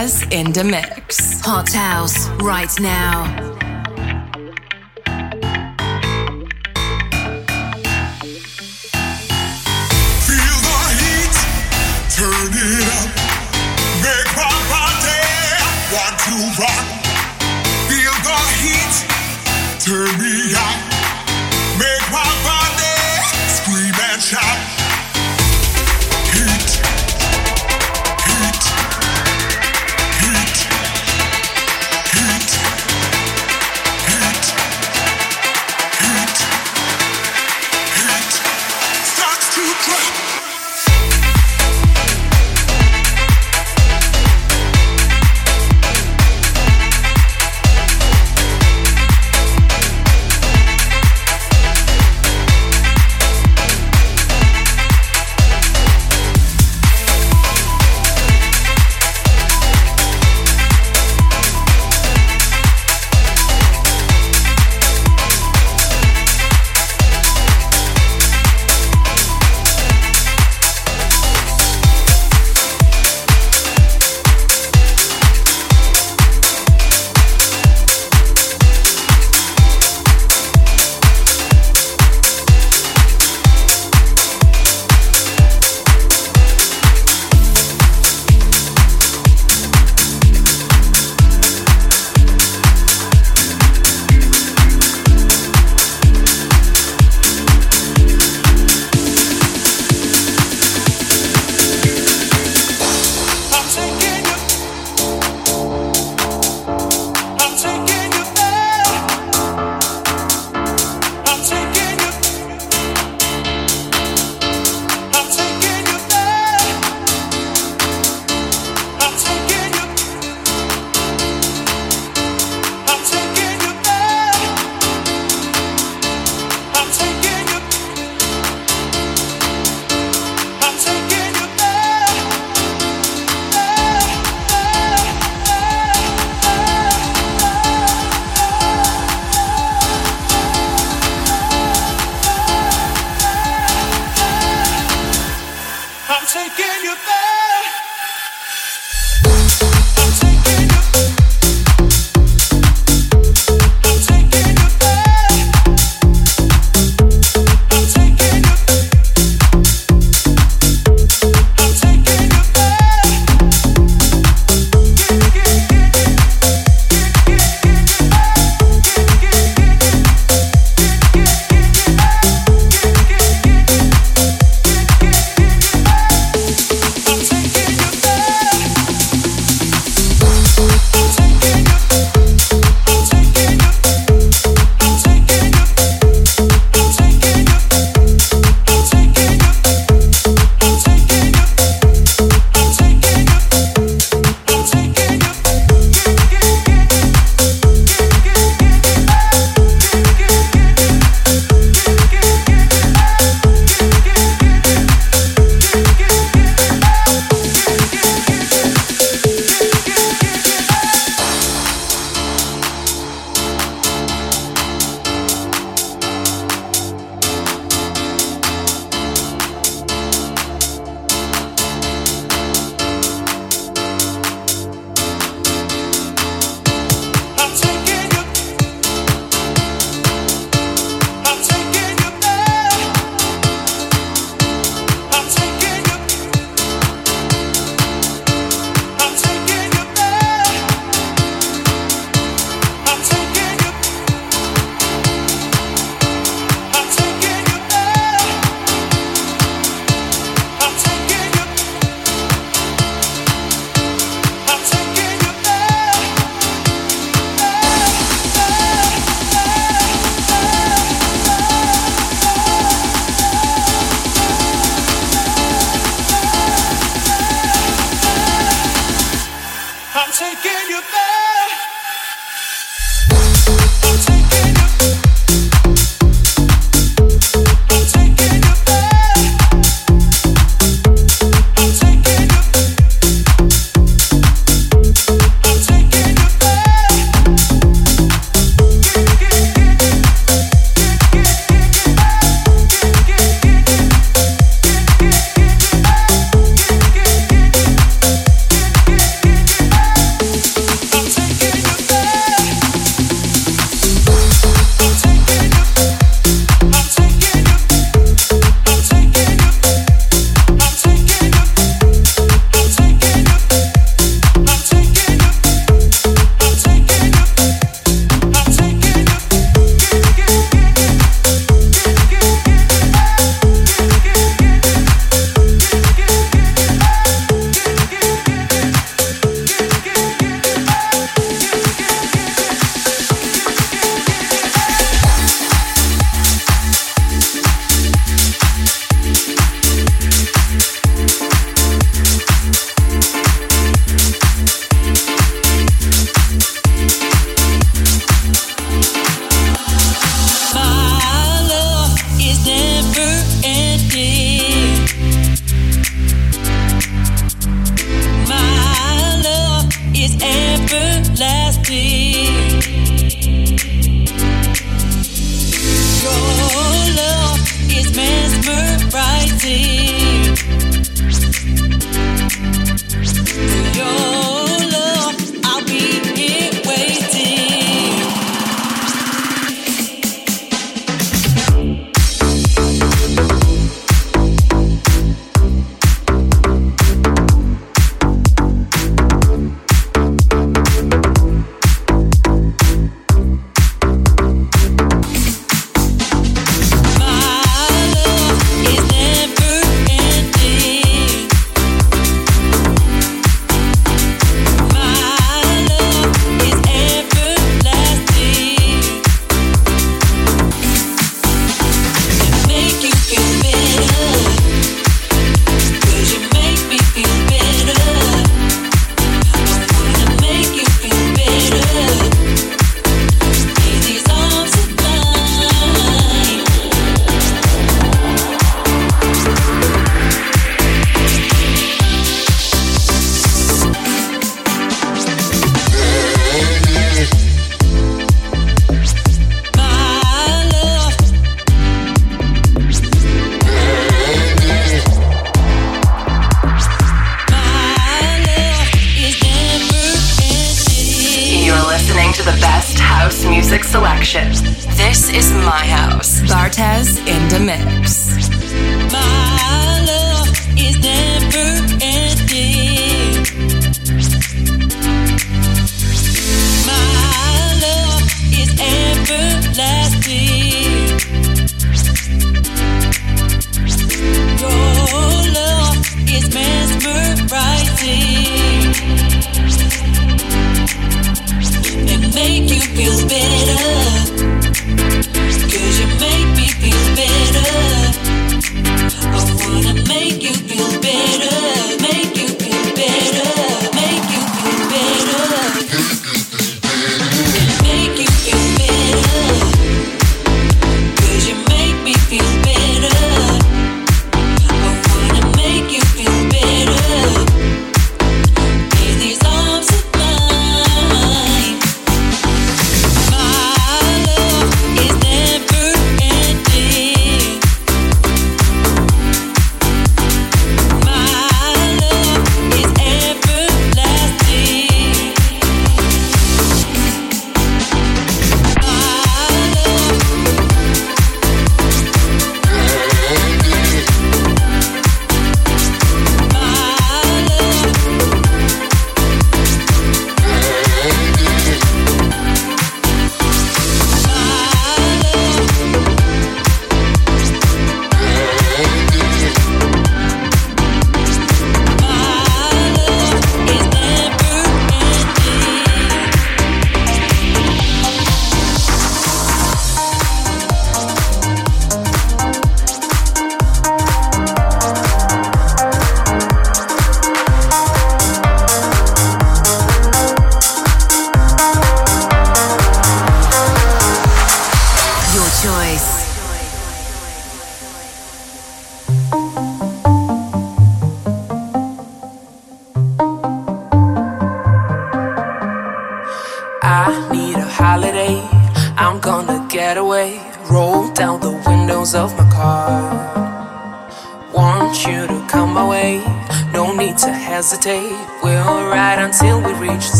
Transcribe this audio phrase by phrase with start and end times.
[0.00, 1.42] Jazz in the Mix.
[1.42, 3.49] Hot House, right now.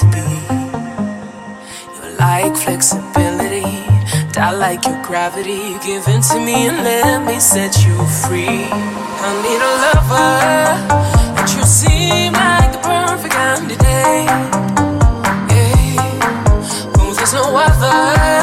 [0.00, 0.28] to be.
[1.96, 3.70] You're like flexibility,
[4.36, 5.76] I like your gravity.
[5.84, 8.64] Give in to me and let me set you free.
[9.22, 10.32] I need a lover,
[11.38, 14.26] and you seem like the perfect candidate.
[15.52, 16.96] Yeah.
[16.98, 18.39] Oh, there's no other.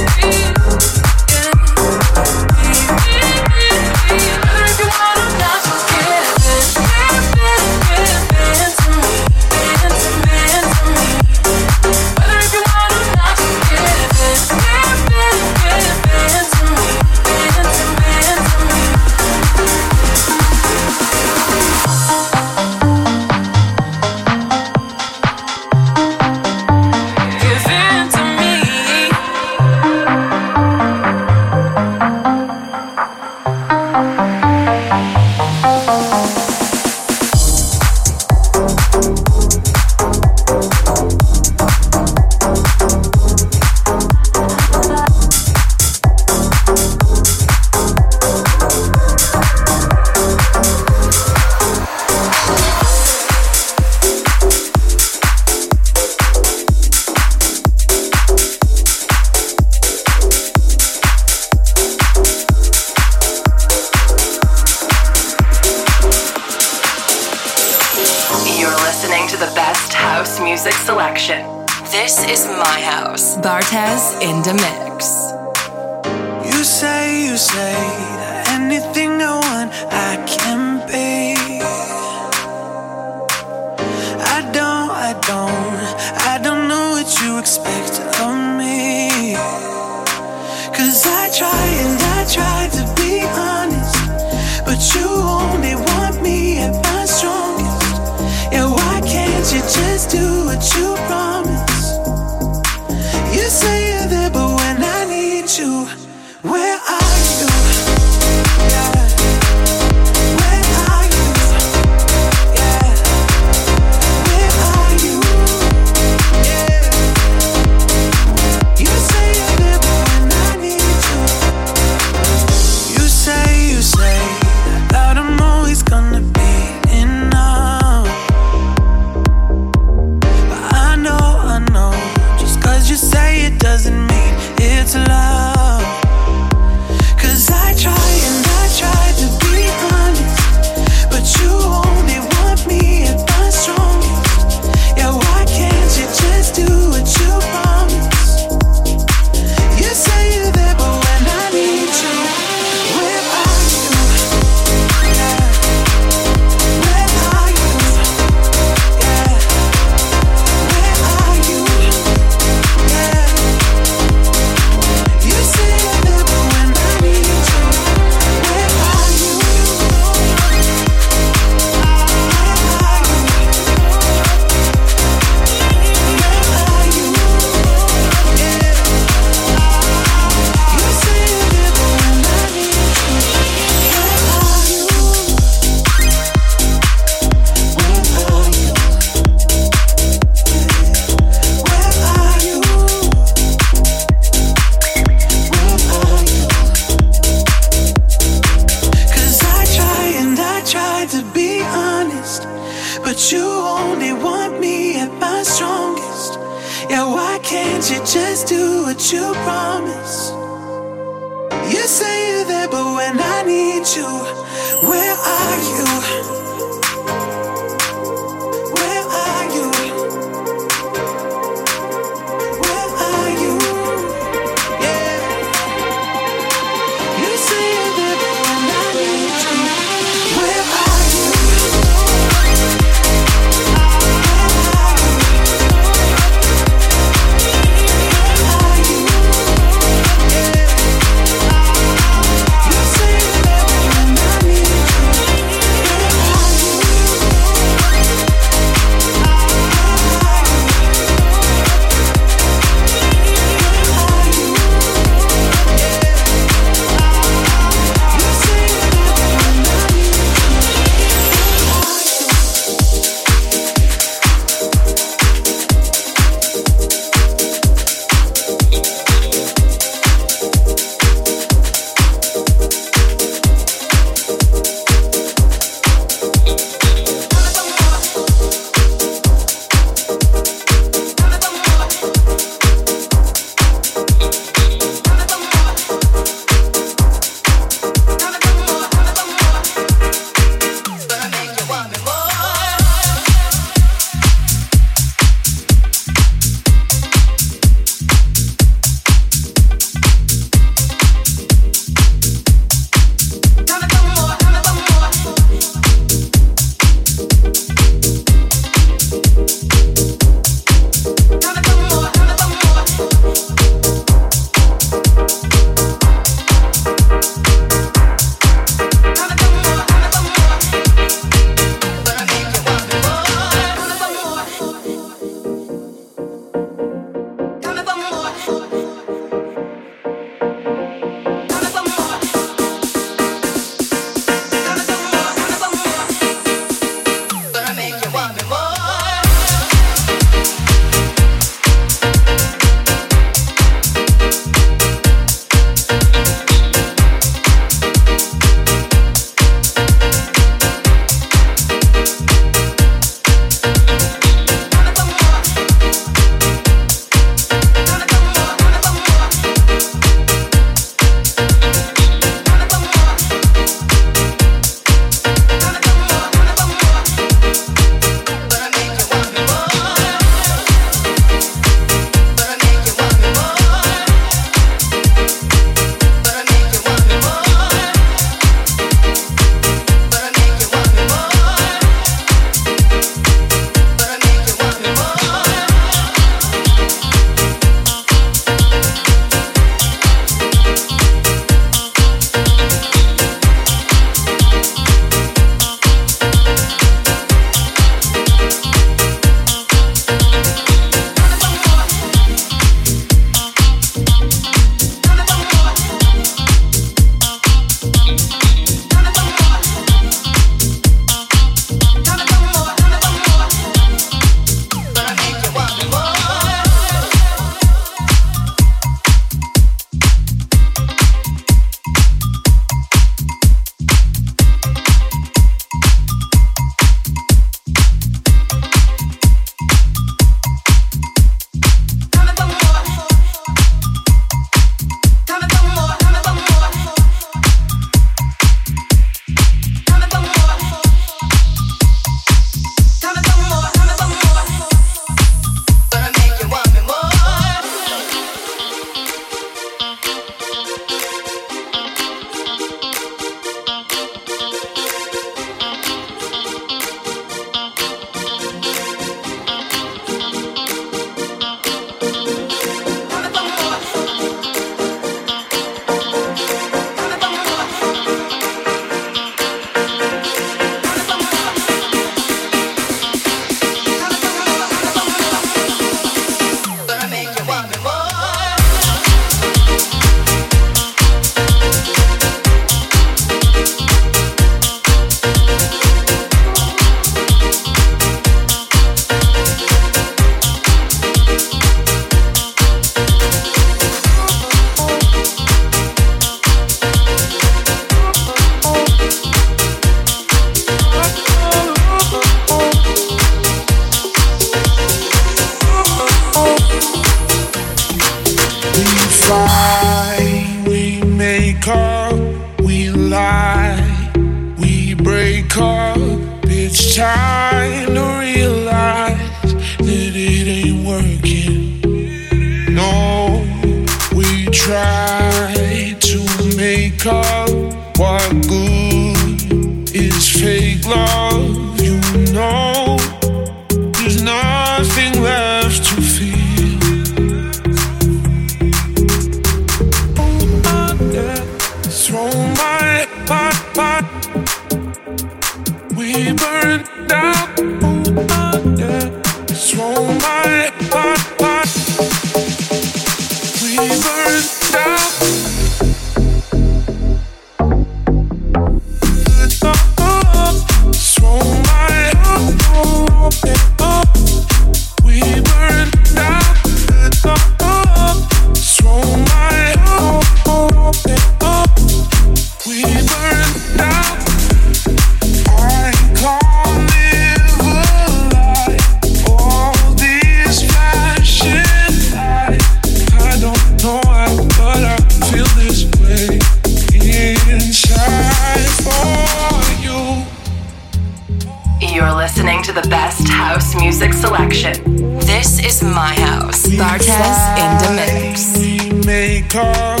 [591.92, 594.74] You're listening to the best house music selection.
[595.18, 596.64] This is my house.
[596.68, 598.56] Bartez in the mix.
[598.58, 600.00] We make up,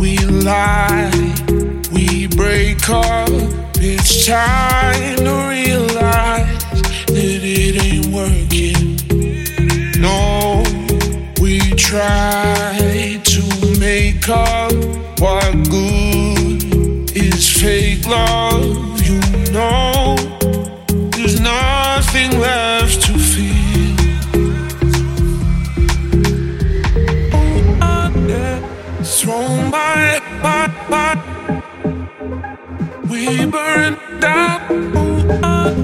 [0.00, 1.12] we lie,
[1.92, 3.28] we break up.
[3.76, 6.64] It's time to realize
[7.06, 8.98] that it ain't working.
[10.00, 10.64] No,
[11.40, 12.67] we try.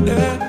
[0.06, 0.43] yeah.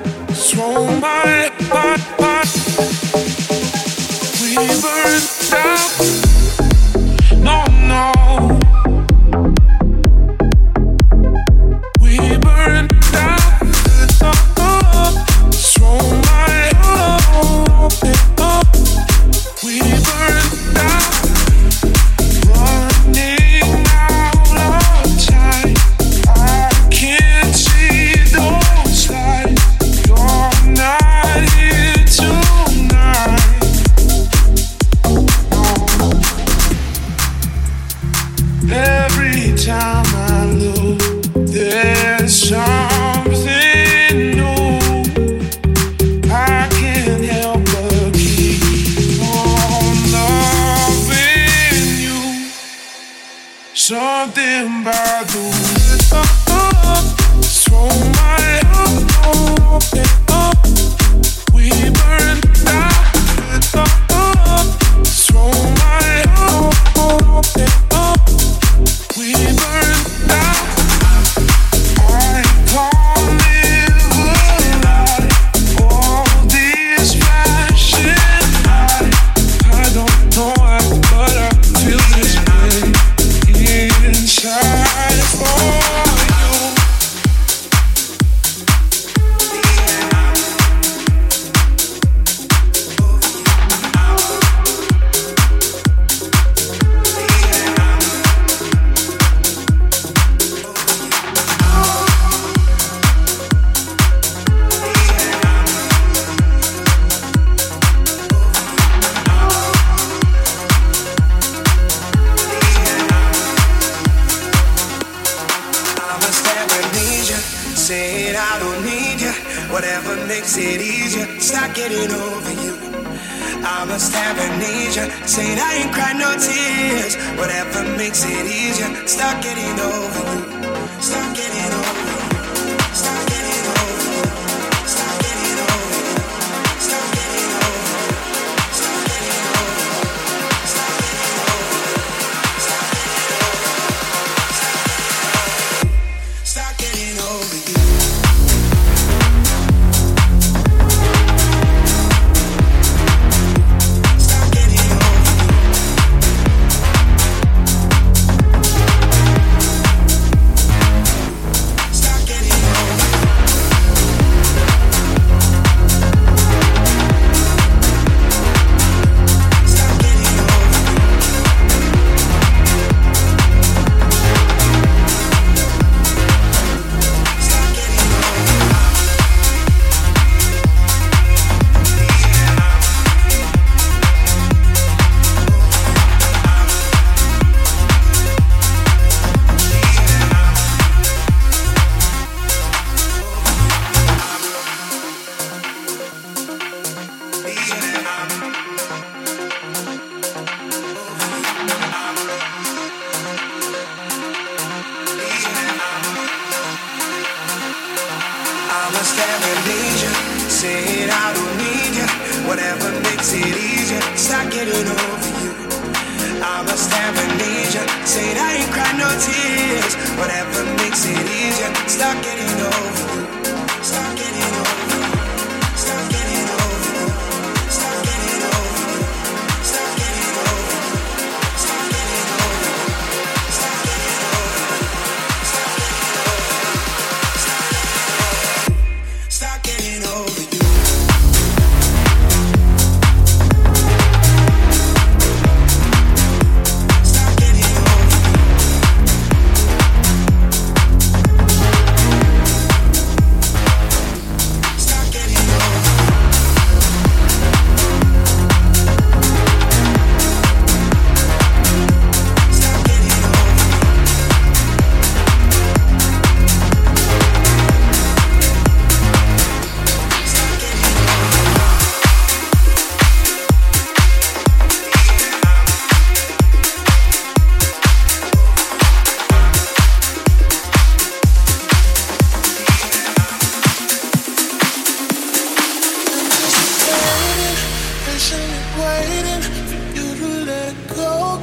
[288.78, 291.40] waiting for you to let go,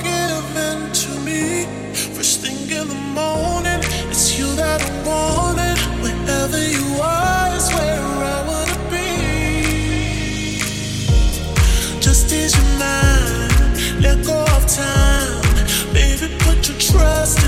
[0.93, 1.65] to me.
[2.15, 3.79] First thing in the morning,
[4.11, 5.75] it's you that I.
[6.03, 8.01] Wherever you are is where
[8.35, 9.09] I wanna be.
[11.99, 13.53] Just ease your mind,
[14.01, 15.41] let go of time,
[15.93, 16.27] baby.
[16.39, 17.42] Put your trust.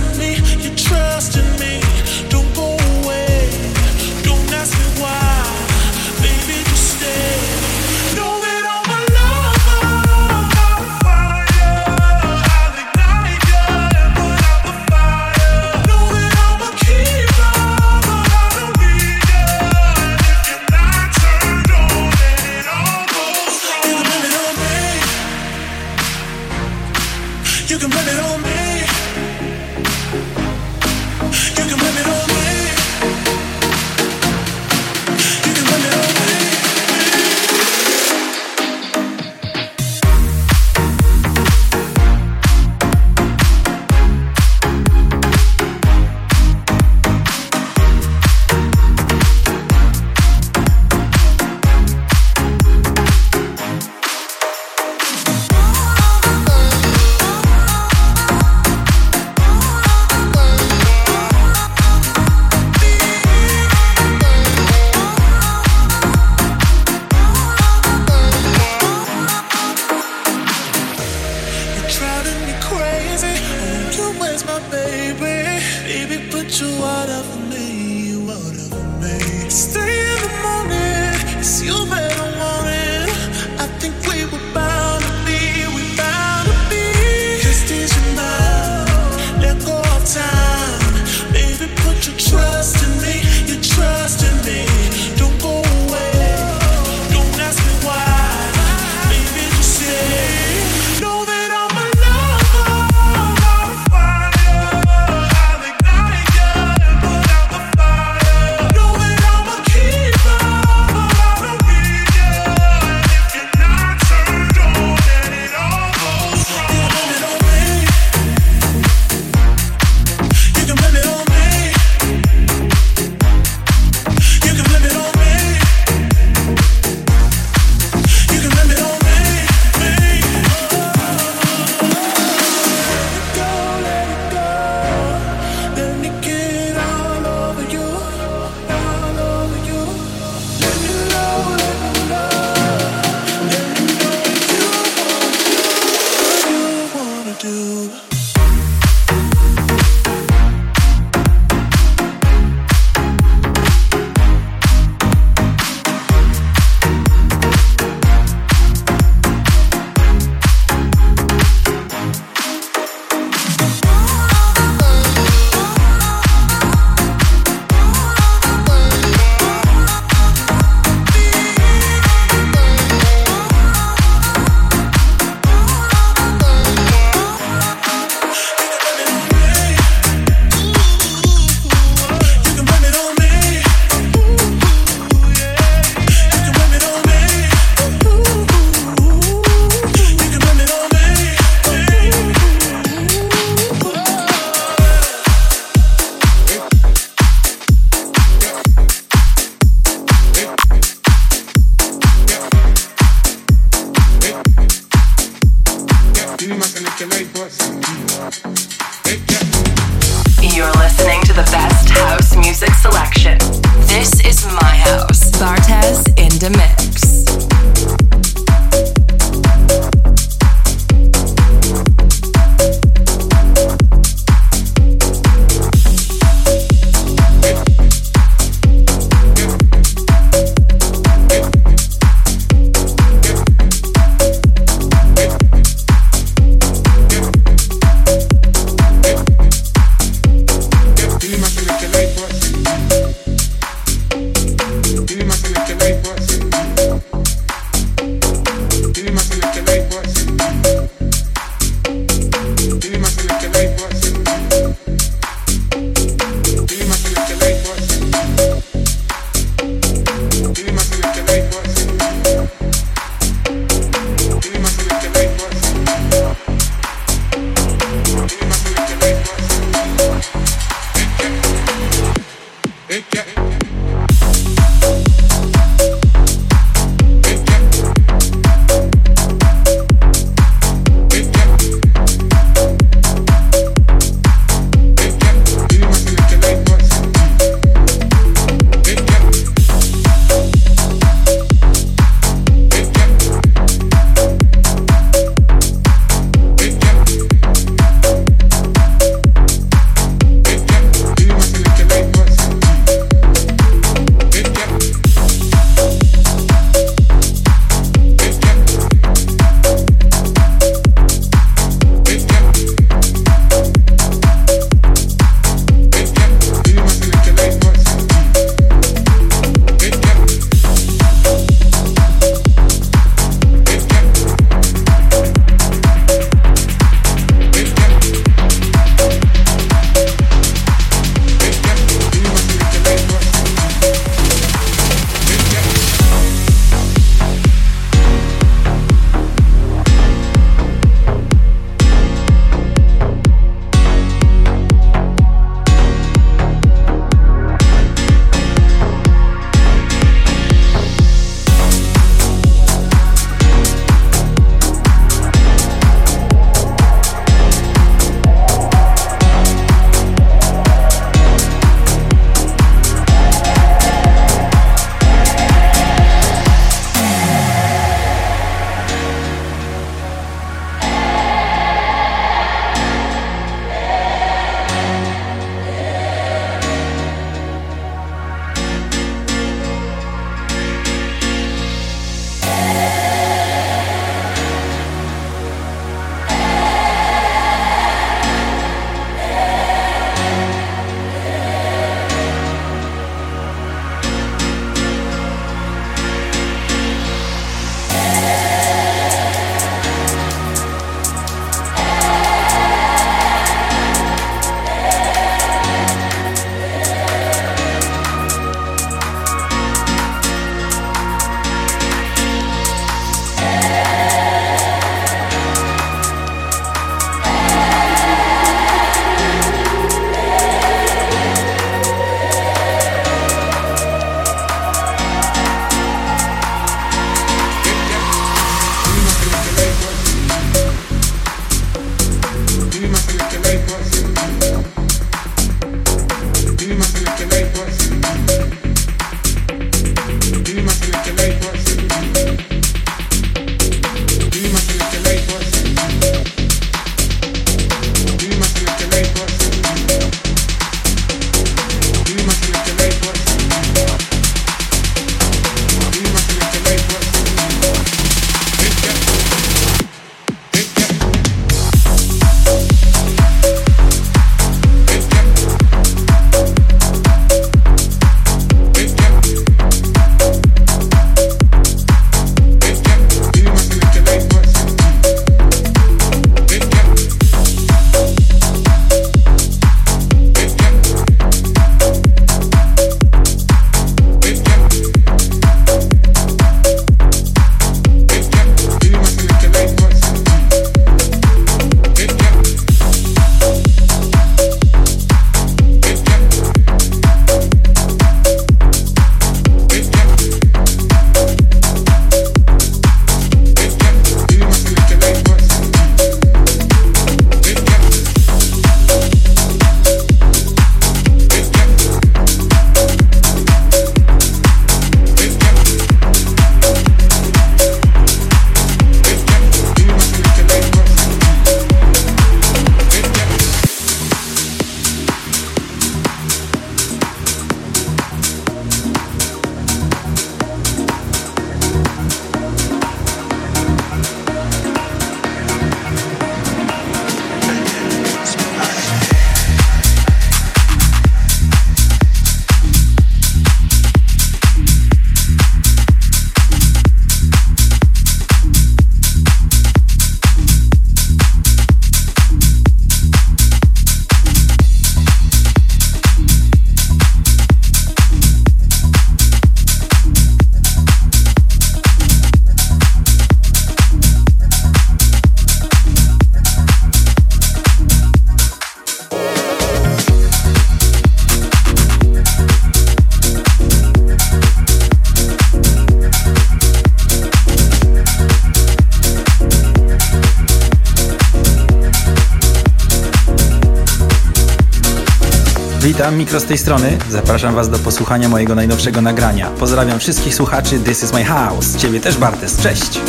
[585.98, 586.98] Witam, Mikro z tej strony.
[587.10, 589.50] Zapraszam Was do posłuchania mojego najnowszego nagrania.
[589.50, 591.78] Pozdrawiam wszystkich słuchaczy This is my house.
[591.78, 592.58] Ciebie też, Bartes.
[592.58, 593.00] Cześć!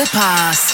[0.00, 0.69] The past.